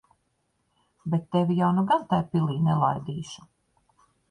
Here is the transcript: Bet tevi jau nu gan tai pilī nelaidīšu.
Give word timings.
Bet 1.15 1.27
tevi 1.35 1.57
jau 1.59 1.69
nu 1.75 1.85
gan 1.93 2.09
tai 2.15 2.21
pilī 2.33 2.59
nelaidīšu. 2.71 3.49